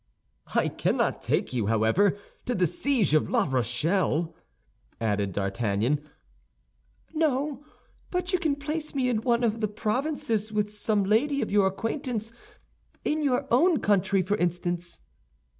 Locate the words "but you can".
8.09-8.55